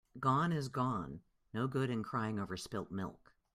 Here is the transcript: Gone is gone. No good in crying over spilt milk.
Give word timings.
Gone 0.19 0.51
is 0.51 0.67
gone. 0.67 1.21
No 1.53 1.67
good 1.67 1.91
in 1.91 2.01
crying 2.01 2.39
over 2.39 2.57
spilt 2.57 2.89
milk. 2.89 3.35